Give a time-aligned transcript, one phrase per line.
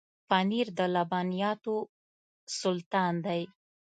[0.29, 1.75] پنېر د لبنیاتو
[2.59, 3.41] سلطان دی.